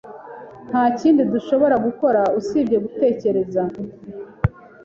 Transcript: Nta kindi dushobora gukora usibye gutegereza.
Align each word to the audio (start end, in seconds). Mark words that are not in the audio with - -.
Nta 0.69 0.83
kindi 0.99 1.21
dushobora 1.33 1.75
gukora 1.85 2.21
usibye 2.39 2.77
gutegereza. 2.85 3.61